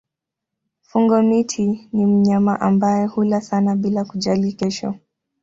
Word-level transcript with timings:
Fungo-miti 0.81 1.89
ni 1.93 2.05
mnyama 2.05 2.59
ambaye 2.61 3.05
hula 3.05 3.41
sana 3.41 3.75
bila 3.75 4.05
kujali 4.05 4.53
kesho. 4.53 4.95